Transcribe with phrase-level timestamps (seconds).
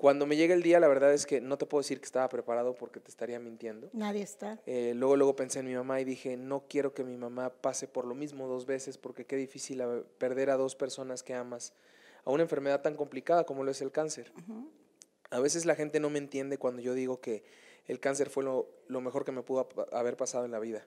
[0.00, 2.26] Cuando me llega el día, la verdad es que no te puedo decir que estaba
[2.30, 3.90] preparado porque te estaría mintiendo.
[3.92, 4.58] Nadie está.
[4.64, 7.86] Eh, luego, luego pensé en mi mamá y dije, no quiero que mi mamá pase
[7.86, 9.82] por lo mismo dos veces porque qué difícil
[10.16, 11.74] perder a dos personas que amas
[12.24, 14.32] a una enfermedad tan complicada como lo es el cáncer.
[15.28, 17.44] A veces la gente no me entiende cuando yo digo que
[17.86, 20.86] el cáncer fue lo, lo mejor que me pudo haber pasado en la vida.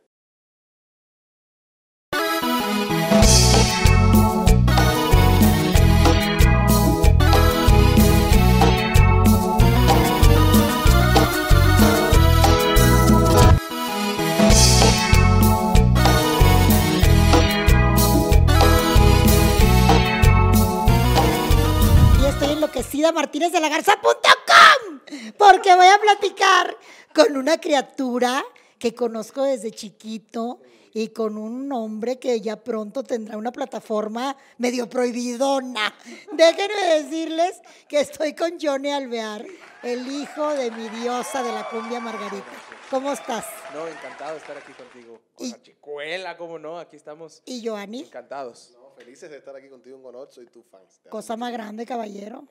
[23.13, 24.99] Martínez de la Garza.com
[25.37, 26.75] porque voy a platicar
[27.13, 28.43] con una criatura
[28.79, 30.59] que conozco desde chiquito
[30.95, 35.93] y con un hombre que ya pronto tendrá una plataforma medio prohibidona.
[36.33, 39.43] Déjenme decirles que estoy con Johnny Alvear,
[39.81, 42.45] el hijo de mi diosa de la cumbia Margarita.
[42.91, 43.45] ¿Cómo estás?
[43.73, 45.19] No, encantado de estar aquí contigo.
[45.33, 46.77] Con Y- la chicuela, ¿cómo no?
[46.77, 48.01] Aquí estamos ¿Y Joanny?
[48.01, 48.71] encantados.
[48.75, 50.81] No, felices de estar aquí contigo en honor, soy tu fan.
[51.09, 52.43] Cosa más grande, caballero.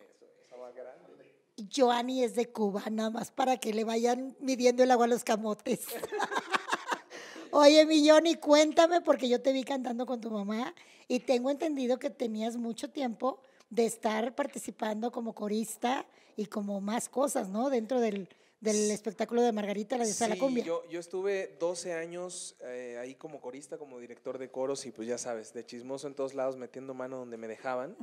[1.75, 5.25] Joanny es de Cuba, nada más para que le vayan midiendo el agua a los
[5.25, 5.87] camotes.
[7.51, 10.75] Oye, mi Johnny, cuéntame, porque yo te vi cantando con tu mamá
[11.09, 17.09] y tengo entendido que tenías mucho tiempo de estar participando como corista y como más
[17.09, 17.69] cosas, ¿no?
[17.69, 18.29] Dentro del,
[18.63, 20.65] del espectáculo de Margarita, la de Sala Sí, Cumbia.
[20.65, 25.07] yo, yo estuve 12 años eh, ahí como corista, como director de coros y pues
[25.09, 27.97] ya sabes, de chismoso en todos lados, metiendo mano donde me dejaban.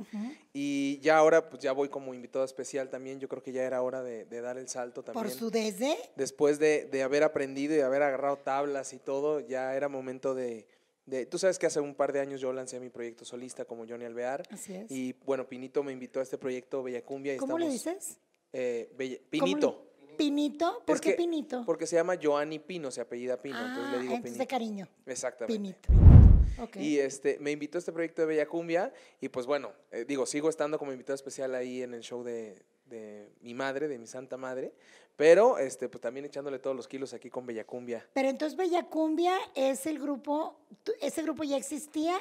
[0.52, 3.82] Y ya ahora pues ya voy como invitado especial también, yo creo que ya era
[3.82, 5.24] hora de, de dar el salto también.
[5.26, 5.96] Por su desde.
[6.16, 10.66] Después de, de haber aprendido y haber agarrado tablas y todo, ya era momento de,
[11.06, 11.24] de...
[11.26, 14.04] Tú sabes que hace un par de años yo lancé mi proyecto solista como Johnny
[14.04, 14.42] Alvear.
[14.50, 14.90] Así es.
[14.90, 17.34] Y bueno, Pinito me invitó a este proyecto Bella Cumbia.
[17.34, 18.18] Y ¿Cómo le estamos, dices?
[18.52, 19.86] eh, Bella- ¿Cómo le- Pinito.
[20.16, 20.82] ¿Pinito?
[20.86, 21.64] ¿Por Es qué que- Pinito?
[21.66, 24.50] Porque se llama Joanny Pino, se apellida Pino, entonces Ah, le digo entonces de Pinito.
[24.50, 24.88] cariño.
[25.06, 25.88] Exactamente.
[25.88, 26.78] Pinito.
[26.78, 30.26] Y este, me invitó a este proyecto de Bella Cumbia y pues bueno, eh, digo,
[30.26, 34.06] sigo estando como invitado especial ahí en el show de, de mi madre, de mi
[34.06, 34.74] santa madre,
[35.16, 38.06] pero este, pues también echándole todos los kilos aquí con Bella Cumbia.
[38.12, 42.18] Pero entonces Bella Cumbia es el grupo, ¿tú- ¿ese grupo ya existía?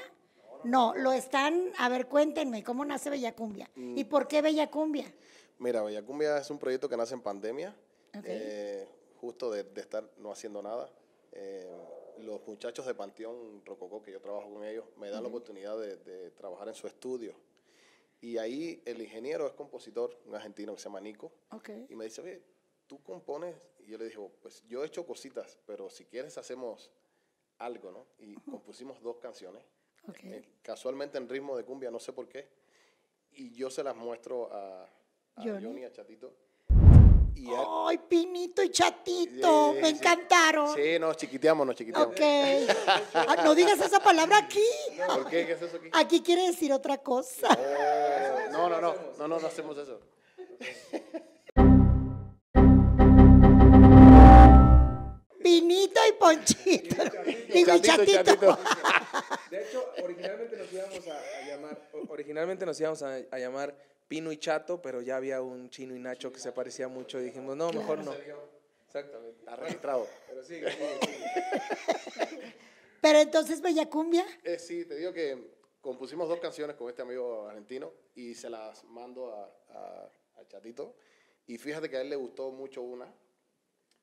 [0.64, 3.70] No, lo están, a ver, cuéntenme, ¿cómo nace Bella Cumbia?
[3.76, 5.06] ¿Y por qué Bella Cumbia?
[5.60, 7.76] Mira, Bella Cumbia es un proyecto que nace en pandemia,
[8.18, 8.24] Ok.
[8.26, 8.88] eh,
[9.20, 10.90] justo de, de estar no haciendo nada.
[11.34, 11.70] Eh,
[12.20, 15.98] los muchachos de Panteón Rococó, que yo trabajo con ellos, me dan la oportunidad de,
[15.98, 17.34] de trabajar en su estudio.
[18.22, 21.70] Y ahí el ingeniero es compositor, un argentino que se llama Nico, Ok.
[21.90, 22.42] y me dice, oye,
[22.88, 23.56] tú compones.
[23.80, 26.92] Y yo le dije, pues yo he hecho cositas, pero si quieres hacemos
[27.58, 28.06] algo, ¿no?
[28.20, 29.64] Y compusimos dos canciones.
[30.08, 30.24] Ok.
[30.24, 32.48] eh, casualmente en ritmo de cumbia, no sé por qué.
[33.32, 34.90] Y yo se las muestro a,
[35.40, 35.66] a Johnny.
[35.66, 36.34] Johnny, a Chatito.
[37.36, 37.48] Y
[37.88, 39.74] ¡Ay, Pinito y Chatito!
[39.74, 39.96] Me sí.
[39.96, 40.76] encantaron.
[40.76, 42.10] Sí, nos chiquiteamos, nos chiquiteamos.
[42.10, 42.22] Ok.
[43.14, 44.66] Ah, no digas esa palabra aquí.
[45.08, 45.46] ¿Por qué?
[45.46, 45.90] ¿Qué es eso aquí?
[45.94, 47.48] Aquí quiere decir otra cosa.
[47.50, 50.02] Oh, no, no, no, no, no, no hacemos eso.
[55.42, 57.04] Pinito y Ponchito.
[57.54, 58.24] Digo, y Chatito, Chatito.
[58.24, 58.60] Chatito.
[59.50, 63.76] De hecho, originalmente nos íbamos a, a llamar, originalmente nos íbamos a, a llamar
[64.10, 67.26] Pino y Chato, pero ya había un Chino y Nacho que se parecía mucho y
[67.26, 68.14] dijimos, no, mejor no.
[68.88, 69.40] Exactamente.
[69.40, 70.08] Está registrado.
[70.28, 72.56] Pero sigue, sigue, sigue.
[73.02, 74.26] Pero entonces Bella Cumbia.
[74.44, 78.84] Eh, sí, te digo que compusimos dos canciones con este amigo argentino y se las
[78.86, 80.96] mando a, a- a Chatito.
[81.48, 83.08] Y fíjate que a él le gustó mucho una.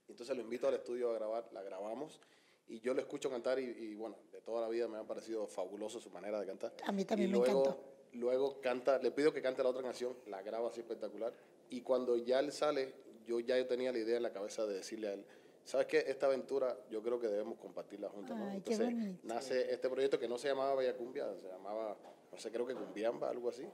[0.08, 2.20] Entonces lo invito al estudio a grabar, la grabamos.
[2.68, 5.46] Y yo lo escucho cantar y, y, bueno, de toda la vida me ha parecido
[5.46, 6.72] fabuloso su manera de cantar.
[6.84, 7.95] A mí también Y me luego, encantó.
[8.16, 11.32] Luego canta, le pido que cante la otra canción, la graba así espectacular.
[11.70, 12.94] Y cuando ya él sale,
[13.26, 15.24] yo ya yo tenía la idea en la cabeza de decirle a él,
[15.64, 16.04] ¿sabes qué?
[16.06, 18.36] Esta aventura yo creo que debemos compartirla juntos.
[18.36, 18.48] ¿no?
[18.48, 18.94] Ay, Entonces
[19.24, 21.96] nace este proyecto que no se llamaba Bella Cumbia, se llamaba,
[22.32, 23.66] no sé, creo que Cumbiamba, algo así.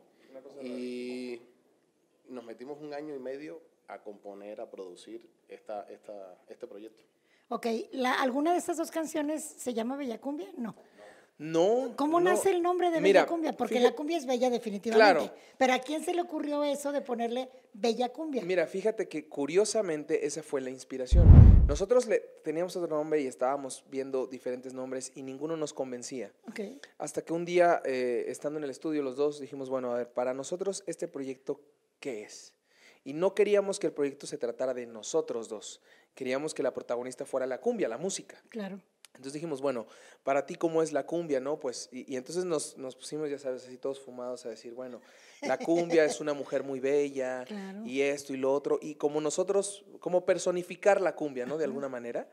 [0.63, 1.41] Y
[2.29, 7.05] nos metimos un año y medio a componer, a producir esta, esta, este proyecto.
[7.49, 10.49] Ok, ¿la, ¿alguna de estas dos canciones se llama Bella Cumbia?
[10.56, 10.75] No.
[11.43, 11.94] No.
[11.97, 12.31] ¿Cómo no.
[12.31, 13.56] nace el nombre de Bella Mira, Cumbia?
[13.56, 15.12] Porque fíjate- la cumbia es bella definitivamente.
[15.21, 15.35] Claro.
[15.59, 18.44] Pero ¿a quién se le ocurrió eso de ponerle Bella Cumbia?
[18.44, 21.27] Mira, fíjate que curiosamente esa fue la inspiración.
[21.67, 26.33] Nosotros le teníamos otro nombre y estábamos viendo diferentes nombres y ninguno nos convencía.
[26.49, 26.61] Ok.
[26.99, 30.12] Hasta que un día, eh, estando en el estudio los dos, dijimos, bueno, a ver,
[30.12, 31.61] para nosotros este proyecto,
[31.99, 32.55] ¿qué es?
[33.05, 35.81] Y no queríamos que el proyecto se tratara de nosotros dos.
[36.15, 38.41] Queríamos que la protagonista fuera la cumbia, la música.
[38.49, 38.81] Claro.
[39.14, 39.87] Entonces dijimos, bueno,
[40.25, 41.59] para ti, ¿cómo es la cumbia, no?
[41.61, 45.00] Pues, y, y entonces nos, nos pusimos, ya sabes, así todos fumados a decir, bueno,
[45.43, 47.85] la cumbia es una mujer muy bella Claro.
[47.85, 51.59] y esto y lo otro, y como nosotros, como personificar la cumbia, ¿no?
[51.59, 52.26] De alguna manera.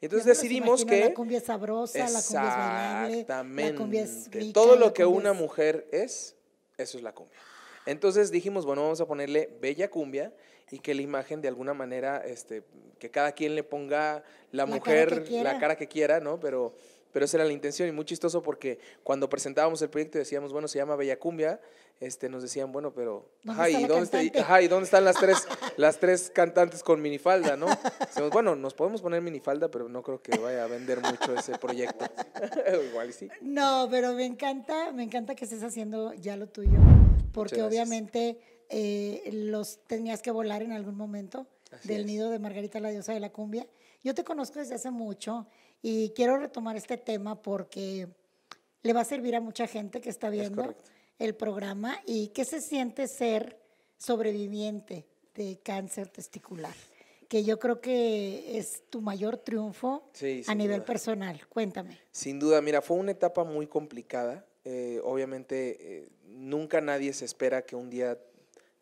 [0.00, 1.00] Y entonces decidimos que...
[1.00, 3.72] La cumbia es sabrosa, la cumbia es bailable, Exactamente.
[3.72, 6.34] la cumbia es rica, Todo lo que cumbia una es- mujer es,
[6.78, 7.38] eso es la cumbia.
[7.86, 10.32] Entonces dijimos, bueno, vamos a ponerle bella cumbia
[10.70, 12.62] y que la imagen de alguna manera, este,
[12.98, 16.38] que cada quien le ponga la, mujer la cara que quiera, ¿no?
[16.40, 16.74] Pero,
[17.12, 20.66] pero esa era la intención y muy chistoso porque cuando presentábamos el proyecto decíamos, bueno,
[20.68, 21.60] se llama Bella Cumbia,
[22.00, 24.40] este, nos decían, bueno, pero, ¿Dónde está ¿y dónde, está- cantante?
[24.40, 27.66] ajá, ¿y dónde están las tres, las tres cantantes con minifalda, no?
[28.00, 31.56] Decimos, bueno, nos podemos poner minifalda, pero no creo que vaya a vender mucho ese
[31.58, 32.04] proyecto.
[32.90, 33.28] Igual sí.
[33.40, 36.78] No, pero me encanta, me encanta que estés haciendo ya lo tuyo,
[37.32, 38.38] porque obviamente
[38.68, 42.06] eh, los tenías que volar en algún momento Así del es.
[42.06, 43.66] nido de Margarita la diosa de la cumbia.
[44.02, 45.46] Yo te conozco desde hace mucho
[45.82, 48.06] y quiero retomar este tema porque
[48.82, 50.74] le va a servir a mucha gente que está viendo
[51.18, 53.58] el programa y qué se siente ser
[53.98, 56.74] sobreviviente de cáncer testicular,
[57.28, 60.86] que yo creo que es tu mayor triunfo Sí, a nivel duda.
[60.86, 61.46] personal.
[61.48, 61.98] Cuéntame.
[62.10, 64.44] Sin duda, mira, fue una etapa muy complicada.
[64.64, 68.18] Eh, obviamente, eh, nunca nadie se espera que un día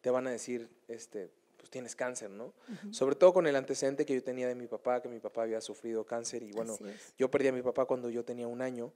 [0.01, 1.31] te van a decir, este,
[1.71, 2.53] pues tienes cáncer, ¿no?
[2.91, 5.61] Sobre todo con el antecedente que yo tenía de mi papá, que mi papá había
[5.61, 6.77] sufrido cáncer y bueno,
[7.17, 8.93] yo perdí a mi papá cuando yo tenía un año.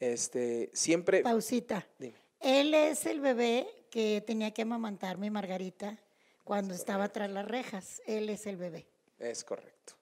[0.00, 1.86] Este, siempre, Pausita.
[1.98, 5.98] dime, Él es el bebé que tenía que amamantar mi Margarita
[6.44, 8.02] cuando estaba tras las rejas.
[8.06, 8.86] Él es el bebé.
[9.18, 9.94] es correcto.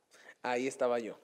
[0.43, 1.19] Ahí estaba yo.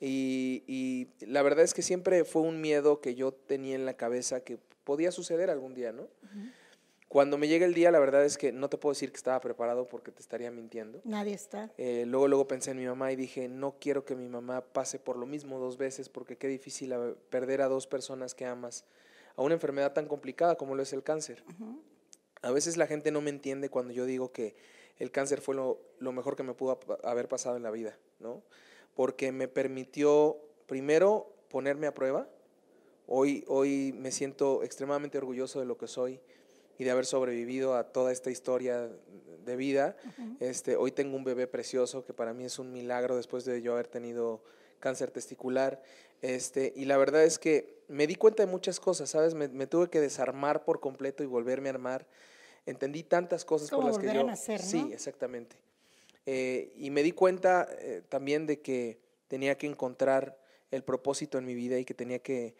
[0.00, 3.94] Y, y la verdad es que siempre fue un miedo que yo tenía en la
[3.94, 6.08] cabeza que podía suceder algún día, ¿no?
[7.08, 9.40] Cuando me llega el día, la verdad es que no te puedo decir que estaba
[9.40, 11.00] preparado porque te estaría mintiendo.
[11.04, 11.72] Nadie está.
[11.78, 14.98] Eh, luego, luego pensé en mi mamá y dije, no quiero que mi mamá pase
[14.98, 16.94] por lo mismo dos veces porque qué difícil
[17.30, 18.84] perder a dos personas que amas
[19.36, 21.42] a una enfermedad tan complicada como lo es el cáncer.
[22.42, 24.54] A veces la gente no me entiende cuando yo digo que
[24.98, 28.42] el cáncer fue lo, lo mejor que me pudo haber pasado en la vida, ¿no?
[28.94, 32.28] Porque me permitió, primero, ponerme a prueba.
[33.06, 36.20] Hoy, hoy me siento extremadamente orgulloso de lo que soy
[36.78, 38.88] y de haber sobrevivido a toda esta historia
[39.44, 39.96] de vida.
[40.40, 43.72] este, hoy tengo un bebé precioso que para mí es un milagro después de yo
[43.72, 44.42] haber tenido
[44.78, 45.82] cáncer testicular.
[46.22, 49.34] Este, y la verdad es que me di cuenta de muchas cosas, ¿sabes?
[49.34, 52.06] Me, me tuve que desarmar por completo y volverme a armar.
[52.66, 54.26] Entendí tantas cosas por las que a yo...
[54.58, 55.56] Sí, exactamente.
[56.26, 60.38] Eh, y me di cuenta eh, también de que tenía que encontrar
[60.70, 62.54] el propósito en mi vida y que tenía que,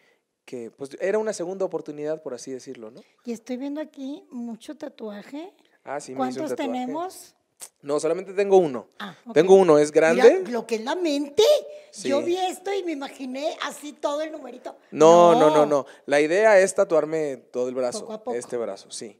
[0.49, 3.03] que, pues era una segunda oportunidad, por así decirlo, ¿no?
[3.23, 5.53] Y estoy viendo aquí mucho tatuaje.
[5.83, 6.71] Ah, sí, me un ¿Cuántos tatuaje.
[6.71, 7.35] tenemos?
[7.83, 8.87] No, solamente tengo uno.
[8.97, 9.33] Ah, ok.
[9.33, 10.39] Tengo uno, es grande.
[10.39, 11.43] Mira, lo que es la mente.
[12.03, 14.75] Yo vi esto y me imaginé así todo el numerito.
[14.91, 15.85] No, no, no, no.
[16.05, 18.01] La idea es tatuarme todo el brazo.
[18.01, 18.37] Poco a poco.
[18.37, 19.19] Este brazo, sí.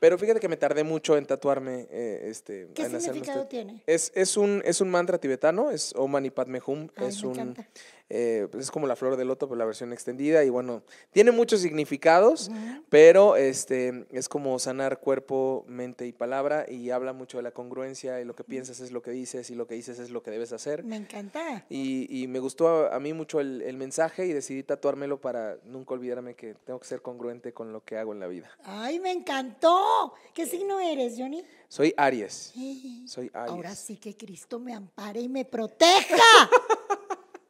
[0.00, 1.86] Pero fíjate que me tardé mucho en tatuarme.
[1.90, 3.82] eh, este, ¿Qué en significado tiene?
[3.86, 6.88] Es, es, un, es un mantra tibetano, es Om Mani Padme Hum.
[6.96, 7.34] Ay, es me un.
[7.34, 7.68] encanta.
[8.10, 10.44] Eh, pues es como la flor del loto, pero la versión extendida.
[10.44, 12.50] Y bueno, tiene muchos significados,
[12.88, 16.66] pero este, es como sanar cuerpo, mente y palabra.
[16.68, 18.20] Y habla mucho de la congruencia.
[18.20, 20.30] Y lo que piensas es lo que dices, y lo que dices es lo que
[20.30, 20.84] debes hacer.
[20.84, 21.64] Me encanta.
[21.68, 25.56] Y, y me gustó a, a mí mucho el, el mensaje y decidí tatuármelo para
[25.64, 28.50] nunca olvidarme que tengo que ser congruente con lo que hago en la vida.
[28.64, 30.14] Ay, me encantó.
[30.32, 31.44] ¿Qué signo eres, Johnny?
[31.68, 32.52] Soy Aries.
[32.56, 33.50] Ay, Soy Aries.
[33.52, 36.16] Ahora sí que Cristo me ampare y me proteja.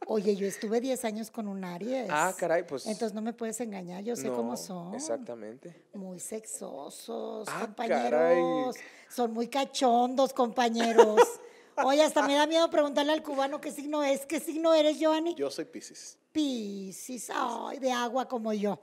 [0.07, 2.09] Oye, yo estuve 10 años con un Aries.
[2.11, 2.87] Ah, caray, pues.
[2.87, 4.95] Entonces no me puedes engañar, yo sé cómo no, son.
[4.95, 5.75] Exactamente.
[5.95, 8.77] Muy sexosos, Ah, compañeros.
[9.09, 11.17] Son muy cachondos, compañeros.
[11.85, 14.27] Oye, hasta me da miedo preguntarle al cubano qué signo es.
[14.27, 15.35] ¿Qué signo eres, Joanny?
[15.35, 16.19] Yo soy Pisces.
[16.33, 18.79] Piscis, ay, de agua como yo.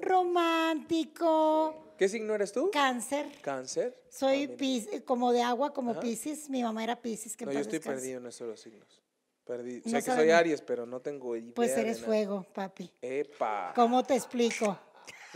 [0.00, 2.70] Romántico, ¿Qué signo eres tú?
[2.72, 3.30] cáncer.
[3.42, 3.96] Cáncer.
[4.10, 4.56] Soy Ah.
[4.58, 6.00] Pis- como de agua, como Ajá.
[6.00, 6.50] Piscis.
[6.50, 7.00] Mi mamá era en
[7.46, 8.00] No, yo estoy descanse.
[8.00, 9.00] perdido en esos los signos.
[9.44, 9.82] Perdí.
[9.84, 10.30] No sé que soy.
[10.30, 11.52] Aries, pero no tengo idea.
[11.54, 12.06] Pues de eres nada.
[12.06, 12.90] fuego, papi.
[13.02, 13.72] Epa.
[13.74, 14.78] ¿Cómo te explico?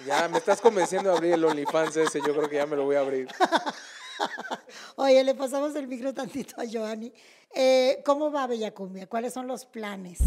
[0.07, 2.21] Ya me estás convenciendo de abrir el OnlyFans ese.
[2.27, 3.29] Yo creo que ya me lo voy a abrir.
[4.97, 7.12] Oye, le pasamos el micro tantito a Joanny.
[7.55, 9.07] Eh, ¿Cómo va Bellacumbia?
[9.07, 10.19] ¿Cuáles son los planes?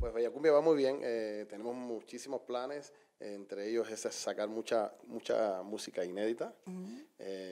[0.00, 5.62] Pues Bellacumbia va muy bien, eh, tenemos muchísimos planes, entre ellos es sacar mucha, mucha
[5.62, 6.54] música inédita
[7.18, 7.45] eh,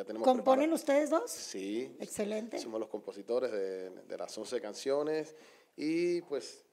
[0.00, 0.26] ya tenemos...
[0.26, 1.30] ¿Componen preparado- ustedes dos?
[1.30, 2.58] Sí, Excelente.
[2.58, 5.34] somos los compositores de, de las 11 canciones
[5.76, 6.64] y pues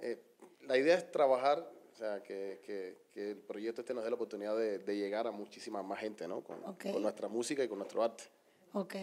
[0.00, 0.22] eh,
[0.62, 4.16] la idea es trabajar, o sea, que, que- que el proyecto este nos dé la
[4.16, 6.42] oportunidad de, de llegar a muchísima más gente, ¿no?
[6.44, 8.24] Con, con nuestra música y con nuestro arte.
[8.74, 8.94] Ok.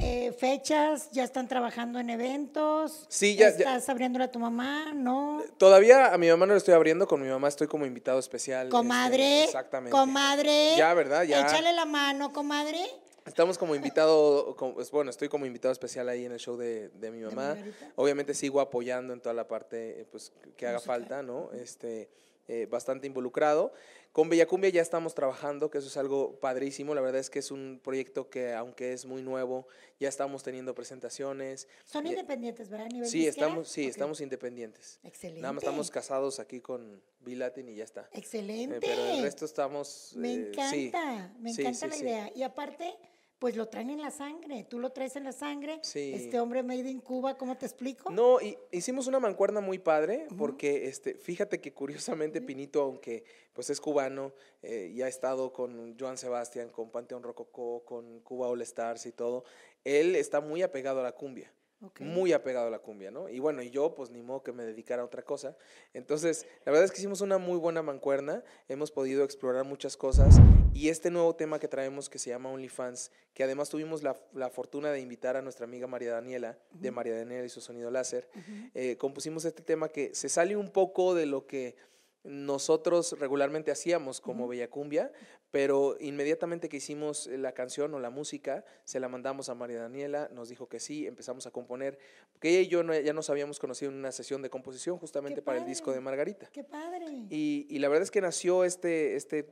[0.00, 3.06] Eh, fechas, ya están trabajando en eventos.
[3.08, 4.92] Sí, ya- ya- ¿Estás abriéndole a tu mamá?
[4.94, 5.42] No.
[5.58, 8.66] Todavía a mi mamá no le estoy abriendo, con mi mamá estoy como invitado especial.
[8.66, 9.44] este, Comadre.
[9.44, 9.92] exactamente.
[9.96, 10.74] Comadre.
[10.76, 11.22] Ya, ¿verdad?
[11.24, 11.42] Ya.
[11.42, 12.80] Échale la mano, comadre.
[13.26, 17.10] Estamos como invitado, como- bueno, estoy como invitado especial ahí en el show de, de
[17.12, 17.56] mi mamá.
[17.94, 21.00] Obviamente sigo apoyando en toda la parte eh, pues, que haga Musical.
[21.00, 21.50] falta, ¿no?
[21.52, 22.08] Este,
[22.48, 23.72] eh, bastante involucrado.
[24.12, 26.94] Con Bella Cumbia ya estamos trabajando, que eso es algo padrísimo.
[26.94, 29.66] La verdad es que es un proyecto que, aunque es muy nuevo,
[29.98, 31.66] ya estamos teniendo presentaciones.
[31.84, 32.86] Son Ya- independientes, ¿verdad?
[32.86, 33.46] A nivel Sí, disquera?
[33.46, 35.00] estamos, sí, estamos independientes.
[35.02, 35.40] Excelente.
[35.40, 38.02] Nada más estamos casados aquí con Bilatin y ya está.
[38.12, 38.80] Eh, Excelente.
[38.82, 40.12] pero el resto estamos.
[40.14, 40.88] Me eh, sí.
[40.88, 42.30] encanta, me encanta sí, la idea.
[42.34, 42.94] Y aparte,
[43.42, 44.64] pues lo traen en la sangre.
[44.70, 45.80] Tú lo traes en la sangre.
[45.82, 46.12] Sí.
[46.14, 48.08] Este hombre made in Cuba, ¿cómo te explico?
[48.08, 53.68] No, y hicimos una mancuerna muy padre porque este, fíjate que curiosamente Pinito, aunque pues
[53.68, 54.32] es cubano
[54.62, 59.10] eh, y ha estado con Joan Sebastián, con Panteón Rococó, con Cuba All Stars y
[59.10, 59.42] todo,
[59.82, 61.52] él está muy apegado a la cumbia.
[62.00, 63.28] Muy apegado a la cumbia, ¿no?
[63.28, 65.56] Y bueno, y yo pues ni modo que me dedicara a otra cosa.
[65.94, 70.36] Entonces, la verdad es que hicimos una muy buena mancuerna, hemos podido explorar muchas cosas
[70.74, 74.50] y este nuevo tema que traemos que se llama OnlyFans, que además tuvimos la, la
[74.50, 78.28] fortuna de invitar a nuestra amiga María Daniela, de María Daniela y su sonido láser,
[78.74, 81.76] eh, compusimos este tema que se sale un poco de lo que
[82.24, 85.10] nosotros regularmente hacíamos como Bella Cumbia,
[85.50, 90.28] pero inmediatamente que hicimos la canción o la música, se la mandamos a María Daniela,
[90.32, 91.98] nos dijo que sí, empezamos a componer,
[92.32, 95.42] porque ella y yo no- ya nos habíamos conocido en una sesión de composición justamente
[95.42, 96.48] para el disco de Margarita.
[96.52, 97.04] Qué padre.
[97.28, 99.46] Y, y la verdad es que nació este, este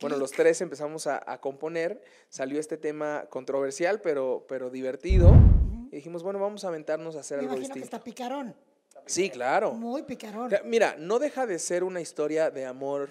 [0.00, 5.32] bueno, los tres empezamos a, a componer, salió este tema controversial, pero, pero divertido,
[5.90, 7.96] y dijimos, bueno, vamos a aventarnos a hacer Me algo imagino que distinto.
[7.96, 8.54] está picarón.
[9.08, 9.72] Sí, claro.
[9.72, 10.48] Muy picarón.
[10.50, 13.10] Ca- Mira, no deja de ser una historia de amor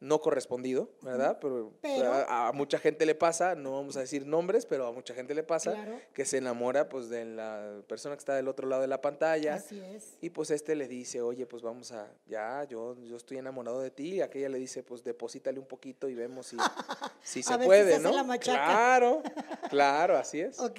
[0.00, 1.38] no correspondido, ¿verdad?
[1.40, 4.92] Pero, Pero- a, a mucha gente le pasa, no vamos a decir nombres, pero a
[4.92, 6.00] mucha gente le pasa Claro.
[6.14, 9.54] que se enamora pues de la persona que está del otro lado de la pantalla.
[9.54, 10.16] Así es.
[10.20, 13.90] Y pues este le dice, oye, pues vamos a, ya, yo, yo estoy enamorado de
[13.90, 14.14] ti.
[14.14, 16.56] Y aquella le dice, pues deposítale un poquito y vemos si,
[17.24, 18.12] si se puede, ¿no?
[18.12, 18.66] la machaca.
[18.66, 19.22] Claro,
[19.68, 20.60] claro, así es.
[20.60, 20.78] Ok.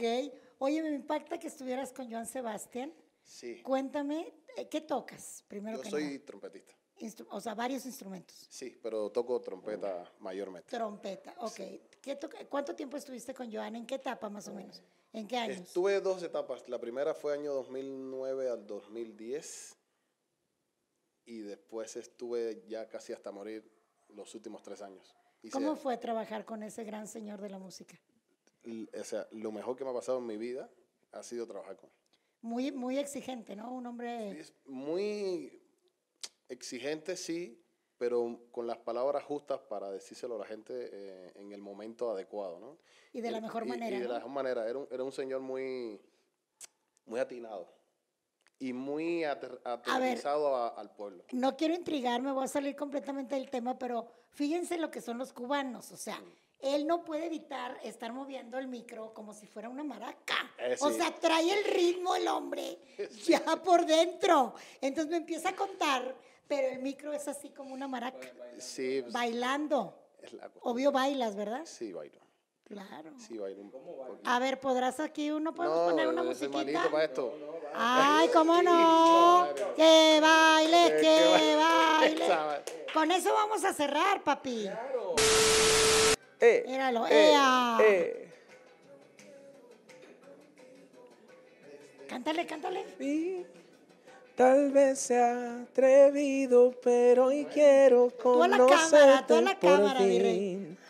[0.59, 2.93] Oye, me impacta que estuvieras con Joan Sebastián.
[3.29, 3.61] Sí.
[3.61, 5.43] Cuéntame, eh, ¿qué tocas?
[5.47, 6.25] Primero Yo que soy nada.
[6.25, 6.73] trompetista.
[6.99, 8.47] Instru- o sea, varios instrumentos.
[8.49, 10.69] Sí, pero toco trompeta mayormente.
[10.69, 11.55] Trompeta, ok.
[12.01, 13.75] ¿Qué toca- ¿Cuánto tiempo estuviste con Joan?
[13.75, 14.81] ¿En qué etapa más o menos?
[15.13, 15.57] ¿En qué años?
[15.59, 16.67] Estuve dos etapas.
[16.67, 19.77] La primera fue año 2009 al 2010
[21.25, 23.63] y después estuve ya casi hasta morir
[24.09, 25.15] los últimos tres años.
[25.41, 27.97] Hice- ¿Cómo fue trabajar con ese gran señor de la música?
[28.99, 30.69] O sea, lo mejor que me ha pasado en mi vida
[31.13, 31.95] ha sido trabajar con él.
[32.41, 33.71] Muy, muy exigente, ¿no?
[33.73, 34.39] Un hombre...
[34.39, 35.61] Es muy
[36.47, 37.61] exigente, sí,
[37.97, 42.59] pero con las palabras justas para decírselo a la gente eh, en el momento adecuado,
[42.59, 42.77] ¿no?
[43.11, 44.13] Y de la mejor y- manera, Y de ¿no?
[44.13, 44.69] la mejor manera.
[44.69, 45.99] Era un, era un señor muy,
[47.05, 47.67] muy atinado
[48.57, 51.25] y muy ater- aterrizado a- al pueblo.
[51.33, 55.17] No quiero intrigar, me voy a salir completamente del tema, pero fíjense lo que son
[55.17, 55.91] los cubanos.
[55.91, 56.21] O sea,
[56.61, 60.35] él no puede evitar estar moviendo el micro como si fuera una maraca.
[60.57, 60.95] Eh, O sí.
[60.97, 62.77] sea, trae el ritmo el hombre
[63.25, 64.53] ya por dentro.
[64.81, 66.15] Entonces me empieza a contar,
[66.47, 69.93] pero el micro es así como una maraca, Sí, pues, bailando.
[70.21, 70.61] es la cuestión.
[70.73, 71.61] Obvio bailas, ¿verdad?
[71.65, 72.19] Sí, bailo.
[72.65, 73.11] Claro.
[73.17, 74.19] Sí, bailo un.
[74.25, 75.55] A ver, ¿podrás aquí uno?
[75.55, 76.87] ¿Podemos No, poner una musiquita?
[76.91, 77.33] para esto.
[77.73, 79.47] Ay, ¿cómo no?
[79.75, 82.63] Que baile, que qué baile.
[82.93, 84.67] Con eso vamos a cerrar, papi.
[86.41, 87.77] Eh, Míralo, eh, ea.
[87.81, 88.25] eh.
[92.07, 92.85] Cántale, cántale.
[92.99, 93.45] Y
[94.35, 99.59] tal vez sea atrevido, pero hoy quiero Tú a la conocerte cámara, tú a la
[99.59, 100.39] por cámara, mi rey.
[100.39, 100.77] fin.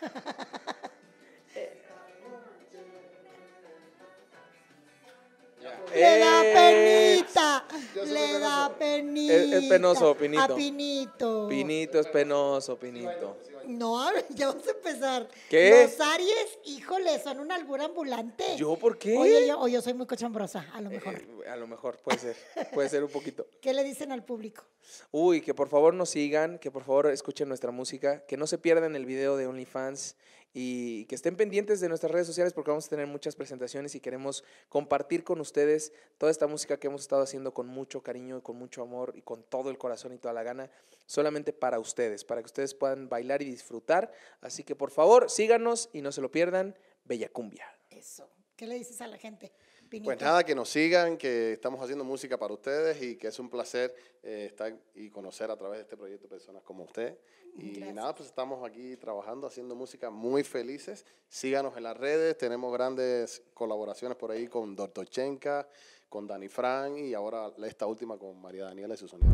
[5.94, 7.64] Le da Eh, penita.
[7.94, 9.34] Soy Le da penita.
[9.34, 10.42] Es- es penoso, Pinito.
[10.42, 11.46] A Pinito.
[11.48, 13.36] Pinito es penoso, Pinito.
[13.66, 15.28] No, ya vamos a empezar.
[15.48, 15.84] ¿Qué?
[15.84, 18.56] Los Aries, híjole, son un albur ambulante.
[18.56, 19.16] ¿Yo por qué?
[19.16, 21.14] Oye, yo, o yo soy muy cochambrosa, a lo mejor.
[21.14, 22.36] Eh, a lo mejor, puede ser.
[22.72, 23.46] Puede ser un poquito.
[23.60, 24.64] ¿Qué le dicen al público?
[25.10, 28.58] Uy, que por favor nos sigan, que por favor escuchen nuestra música, que no se
[28.58, 30.16] pierdan el video de OnlyFans
[30.52, 34.00] y que estén pendientes de nuestras redes sociales porque vamos a tener muchas presentaciones y
[34.00, 38.40] queremos compartir con ustedes toda esta música que hemos estado haciendo con mucho cariño y
[38.40, 40.68] con mucho amor y con todo el corazón y toda la gana,
[41.06, 44.12] solamente para ustedes, para que ustedes puedan bailar y disfrutar.
[44.40, 46.76] Así que por favor síganos y no se lo pierdan.
[47.04, 47.66] Bella Cumbia.
[47.90, 48.28] Eso.
[48.56, 49.52] ¿Qué le dices a la gente?
[49.88, 50.06] Pinito.
[50.06, 53.50] Pues nada, que nos sigan, que estamos haciendo música para ustedes y que es un
[53.50, 53.92] placer
[54.22, 57.18] eh, estar y conocer a través de este proyecto personas como usted.
[57.56, 57.94] Y Gracias.
[57.94, 61.04] nada, pues estamos aquí trabajando, haciendo música muy felices.
[61.28, 65.08] Síganos en las redes, tenemos grandes colaboraciones por ahí con Dr.
[65.08, 65.66] Chenka,
[66.08, 69.32] con Dani Fran y ahora esta última con María Daniela y sus sonidos.